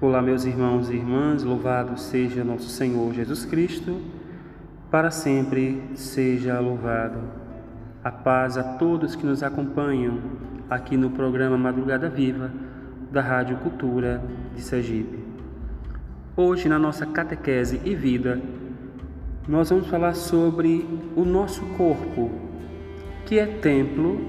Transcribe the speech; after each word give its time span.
Olá, 0.00 0.22
meus 0.22 0.44
irmãos 0.44 0.90
e 0.90 0.94
irmãs, 0.94 1.42
louvado 1.42 1.98
seja 1.98 2.44
nosso 2.44 2.68
Senhor 2.68 3.12
Jesus 3.12 3.44
Cristo, 3.44 4.00
para 4.92 5.10
sempre 5.10 5.82
seja 5.96 6.60
louvado. 6.60 7.18
A 8.04 8.12
paz 8.12 8.56
a 8.56 8.62
todos 8.62 9.16
que 9.16 9.26
nos 9.26 9.42
acompanham 9.42 10.20
aqui 10.70 10.96
no 10.96 11.10
programa 11.10 11.58
Madrugada 11.58 12.08
Viva 12.08 12.52
da 13.10 13.20
Rádio 13.20 13.56
Cultura 13.56 14.22
de 14.54 14.62
Sergipe. 14.62 15.18
Hoje, 16.36 16.68
na 16.68 16.78
nossa 16.78 17.04
catequese 17.04 17.80
e 17.84 17.92
vida, 17.96 18.40
nós 19.48 19.68
vamos 19.70 19.88
falar 19.88 20.14
sobre 20.14 20.86
o 21.16 21.24
nosso 21.24 21.66
corpo, 21.76 22.30
que 23.26 23.36
é 23.36 23.46
templo 23.46 24.20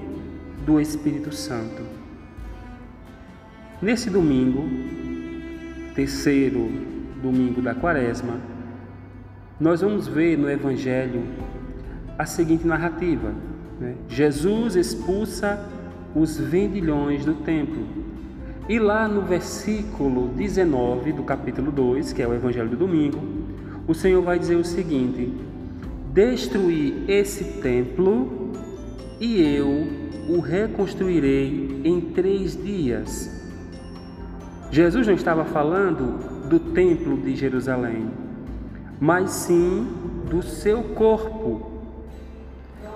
do 0.66 0.80
Espírito 0.80 1.32
Santo. 1.32 1.84
Nesse 3.80 4.10
domingo, 4.10 4.98
terceiro 6.00 6.72
domingo 7.22 7.60
da 7.60 7.74
quaresma, 7.74 8.40
nós 9.60 9.82
vamos 9.82 10.08
ver 10.08 10.38
no 10.38 10.50
Evangelho 10.50 11.22
a 12.18 12.24
seguinte 12.24 12.66
narrativa: 12.66 13.34
né? 13.78 13.96
Jesus 14.08 14.76
expulsa 14.76 15.62
os 16.14 16.38
vendilhões 16.38 17.26
do 17.26 17.34
templo. 17.34 17.86
E 18.66 18.78
lá 18.78 19.06
no 19.06 19.20
versículo 19.20 20.28
19 20.28 21.12
do 21.12 21.22
capítulo 21.22 21.70
2, 21.70 22.14
que 22.14 22.22
é 22.22 22.26
o 22.26 22.32
Evangelho 22.32 22.70
do 22.70 22.76
domingo, 22.78 23.20
o 23.86 23.92
Senhor 23.92 24.22
vai 24.22 24.38
dizer 24.38 24.56
o 24.56 24.64
seguinte: 24.64 25.30
Destruí 26.14 27.04
esse 27.08 27.44
templo 27.60 28.52
e 29.20 29.38
eu 29.42 29.86
o 30.30 30.40
reconstruirei 30.40 31.82
em 31.84 32.00
três 32.00 32.56
dias. 32.56 33.39
Jesus 34.70 35.06
não 35.06 35.14
estava 35.14 35.44
falando 35.44 36.48
do 36.48 36.60
templo 36.60 37.16
de 37.16 37.34
Jerusalém, 37.34 38.08
mas 39.00 39.30
sim 39.30 39.86
do 40.30 40.42
seu 40.42 40.82
corpo, 40.82 41.70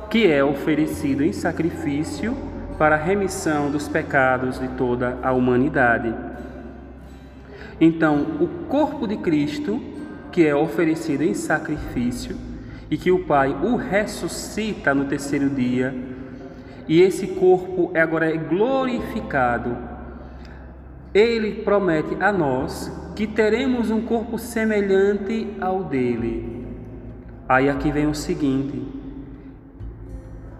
que 0.08 0.30
é 0.30 0.44
oferecido 0.44 1.24
em 1.24 1.32
sacrifício 1.32 2.36
para 2.78 2.94
a 2.94 2.98
remissão 2.98 3.72
dos 3.72 3.88
pecados 3.88 4.60
de 4.60 4.68
toda 4.68 5.18
a 5.20 5.32
humanidade. 5.32 6.14
Então, 7.80 8.38
o 8.40 8.46
corpo 8.68 9.08
de 9.08 9.16
Cristo, 9.16 9.82
que 10.30 10.46
é 10.46 10.54
oferecido 10.54 11.22
em 11.22 11.34
sacrifício, 11.34 12.36
e 12.88 12.96
que 12.96 13.10
o 13.10 13.24
Pai 13.24 13.56
o 13.62 13.74
ressuscita 13.74 14.94
no 14.94 15.06
terceiro 15.06 15.50
dia, 15.50 15.92
e 16.86 17.00
esse 17.00 17.26
corpo 17.26 17.90
agora 17.96 18.32
é 18.32 18.36
glorificado 18.36 19.93
ele 21.14 21.62
promete 21.62 22.16
a 22.20 22.32
nós 22.32 22.92
que 23.14 23.26
teremos 23.26 23.90
um 23.90 24.00
corpo 24.00 24.36
semelhante 24.36 25.46
ao 25.60 25.84
dele. 25.84 26.66
Aí 27.48 27.70
aqui 27.70 27.92
vem 27.92 28.08
o 28.08 28.14
seguinte: 28.14 28.82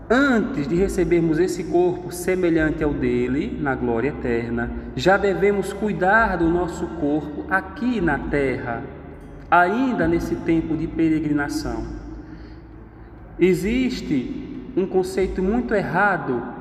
antes 0.09 0.69
de 0.69 0.77
recebermos 0.77 1.41
esse 1.41 1.65
corpo 1.65 2.13
semelhante 2.13 2.85
ao 2.85 2.93
dele, 2.93 3.59
na 3.61 3.75
glória 3.75 4.11
eterna, 4.11 4.71
já 4.95 5.17
devemos 5.17 5.73
cuidar 5.73 6.37
do 6.37 6.49
nosso 6.49 6.87
corpo 7.01 7.45
aqui 7.51 8.01
na 8.01 8.19
terra, 8.19 8.85
ainda 9.51 10.07
nesse 10.07 10.37
tempo 10.37 10.77
de 10.77 10.87
peregrinação. 10.87 11.85
Existe 13.37 14.71
um 14.77 14.87
conceito 14.87 15.43
muito 15.43 15.75
errado 15.75 16.54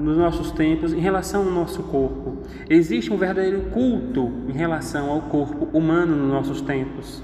nos 0.00 0.16
nossos 0.16 0.50
tempos 0.50 0.92
em 0.92 0.98
relação 0.98 1.44
ao 1.44 1.50
nosso 1.50 1.82
corpo. 1.84 2.38
Existe 2.68 3.12
um 3.12 3.16
verdadeiro 3.16 3.62
culto 3.70 4.32
em 4.48 4.52
relação 4.52 5.10
ao 5.10 5.22
corpo 5.22 5.68
humano 5.76 6.16
nos 6.16 6.30
nossos 6.30 6.60
tempos. 6.60 7.22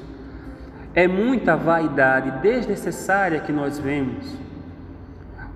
É 0.95 1.09
muita 1.09 1.57
vaidade 1.57 2.43
desnecessária 2.43 3.41
que 3.41 3.53
nós 3.53 3.79
vemos. 3.79 4.27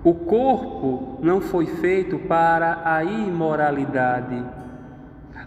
O 0.03 0.13
corpo 0.13 1.19
não 1.21 1.39
foi 1.39 1.67
feito 1.67 2.17
para 2.17 2.81
a 2.83 3.03
imoralidade. 3.03 4.43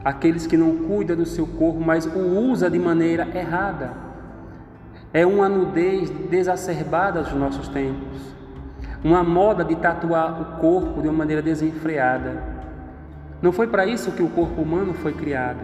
Aqueles 0.04 0.46
que 0.46 0.56
não 0.56 0.76
cuidam 0.76 1.16
do 1.16 1.26
seu 1.26 1.46
corpo, 1.46 1.80
mas 1.80 2.06
o 2.06 2.18
usa 2.18 2.70
de 2.70 2.78
maneira 2.78 3.26
errada. 3.34 3.92
É 5.12 5.26
uma 5.26 5.48
nudez 5.48 6.10
desacerbada 6.10 7.22
dos 7.22 7.32
nossos 7.34 7.68
tempos 7.68 8.34
uma 9.04 9.22
moda 9.22 9.62
de 9.62 9.76
tatuar 9.76 10.40
o 10.40 10.58
corpo 10.58 11.02
de 11.02 11.08
uma 11.08 11.18
maneira 11.18 11.42
desenfreada. 11.42 12.42
Não 13.42 13.52
foi 13.52 13.66
para 13.66 13.84
isso 13.84 14.12
que 14.12 14.22
o 14.22 14.30
corpo 14.30 14.62
humano 14.62 14.94
foi 14.94 15.12
criado. 15.12 15.60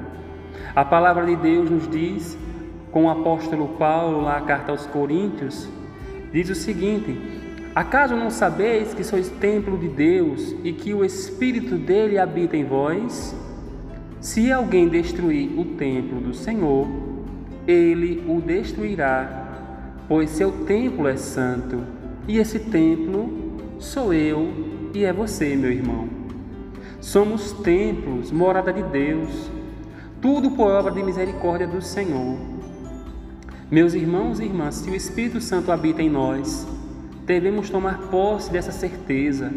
A 0.76 0.84
palavra 0.84 1.24
de 1.24 1.34
Deus 1.36 1.70
nos 1.70 1.88
diz, 1.88 2.36
com 2.92 3.06
o 3.06 3.10
apóstolo 3.10 3.68
Paulo, 3.78 4.20
lá 4.20 4.36
a 4.36 4.42
carta 4.42 4.72
aos 4.72 4.84
Coríntios, 4.84 5.66
diz 6.30 6.50
o 6.50 6.54
seguinte: 6.54 7.18
Acaso 7.74 8.14
não 8.14 8.28
sabeis 8.28 8.92
que 8.92 9.02
sois 9.02 9.30
templo 9.30 9.78
de 9.78 9.88
Deus 9.88 10.54
e 10.62 10.74
que 10.74 10.92
o 10.92 11.02
Espírito 11.02 11.76
dele 11.76 12.18
habita 12.18 12.58
em 12.58 12.64
vós? 12.64 13.34
Se 14.20 14.52
alguém 14.52 14.86
destruir 14.86 15.58
o 15.58 15.64
templo 15.64 16.20
do 16.20 16.34
Senhor, 16.34 16.86
ele 17.66 18.22
o 18.28 18.38
destruirá, 18.38 19.46
pois 20.06 20.28
seu 20.28 20.52
templo 20.66 21.08
é 21.08 21.16
santo 21.16 21.99
e 22.30 22.38
esse 22.38 22.60
templo 22.60 23.28
sou 23.80 24.14
eu 24.14 24.52
e 24.94 25.04
é 25.04 25.12
você, 25.12 25.56
meu 25.56 25.72
irmão. 25.72 26.08
Somos 27.00 27.50
templos, 27.50 28.30
morada 28.30 28.72
de 28.72 28.84
Deus, 28.84 29.50
tudo 30.22 30.52
por 30.52 30.70
obra 30.70 30.92
de 30.92 31.02
misericórdia 31.02 31.66
do 31.66 31.82
Senhor. 31.82 32.38
Meus 33.68 33.94
irmãos 33.94 34.38
e 34.38 34.44
irmãs, 34.44 34.76
se 34.76 34.88
o 34.88 34.94
Espírito 34.94 35.40
Santo 35.40 35.72
habita 35.72 36.02
em 36.02 36.08
nós, 36.08 36.64
devemos 37.26 37.68
tomar 37.68 37.98
posse 38.12 38.48
dessa 38.48 38.70
certeza, 38.70 39.52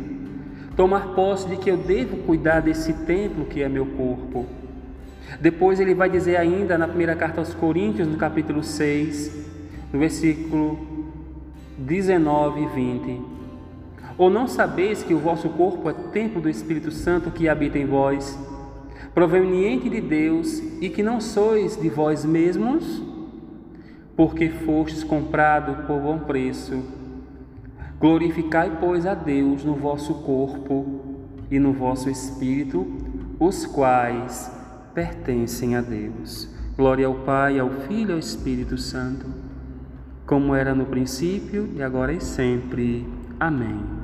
tomar 0.75 1.13
posse 1.13 1.47
de 1.47 1.57
que 1.57 1.69
eu 1.69 1.77
devo 1.77 2.23
cuidar 2.23 2.59
desse 2.59 2.91
templo 2.91 3.45
que 3.45 3.61
é 3.61 3.69
meu 3.69 3.85
corpo. 3.85 4.47
Depois 5.39 5.79
ele 5.79 5.93
vai 5.93 6.09
dizer 6.09 6.37
ainda 6.37 6.75
na 6.75 6.87
primeira 6.87 7.15
carta 7.15 7.39
aos 7.39 7.53
Coríntios, 7.53 8.07
no 8.07 8.17
capítulo 8.17 8.63
6, 8.63 9.31
no 9.93 9.99
versículo 9.99 11.02
19 11.77 12.61
e 12.61 12.67
20. 12.67 13.21
Ou 14.17 14.29
não 14.29 14.47
sabeis 14.47 15.01
que 15.01 15.13
o 15.13 15.19
vosso 15.19 15.49
corpo 15.49 15.89
é 15.89 15.93
templo 15.93 16.41
do 16.41 16.49
Espírito 16.49 16.91
Santo 16.91 17.31
que 17.31 17.49
habita 17.49 17.79
em 17.79 17.85
vós, 17.85 18.37
proveniente 19.13 19.89
de 19.89 19.99
Deus, 19.99 20.59
e 20.81 20.89
que 20.89 21.01
não 21.01 21.19
sois 21.19 21.75
de 21.75 21.89
vós 21.89 22.23
mesmos, 22.23 23.01
porque 24.15 24.49
fostes 24.49 25.03
comprado 25.03 25.87
por 25.87 25.99
bom 25.99 26.19
preço. 26.19 26.83
Glorificai, 27.99 28.77
pois, 28.79 29.05
a 29.05 29.15
Deus 29.15 29.63
no 29.63 29.75
vosso 29.75 30.15
corpo 30.15 31.01
e 31.49 31.57
no 31.57 31.73
vosso 31.73 32.09
espírito, 32.09 32.85
os 33.39 33.65
quais 33.65 34.51
pertencem 34.93 35.75
a 35.75 35.81
Deus. 35.81 36.47
Glória 36.75 37.07
ao 37.07 37.15
Pai, 37.15 37.59
ao 37.59 37.69
Filho 37.69 38.11
e 38.11 38.13
ao 38.13 38.19
Espírito 38.19 38.77
Santo 38.77 39.52
como 40.25 40.55
era 40.55 40.73
no 40.73 40.85
princípio 40.85 41.69
e 41.75 41.81
agora 41.81 42.13
e 42.13 42.21
sempre. 42.21 43.05
Amém. 43.39 44.02